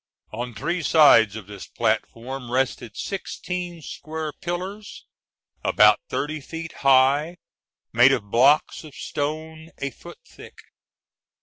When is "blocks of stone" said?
8.31-9.69